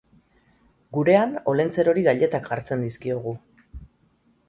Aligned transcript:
Gurean 0.97 1.35
Olentzerori 1.53 2.07
gailetak 2.09 2.51
jartzen 2.53 2.89
dizkiogu. 2.89 3.39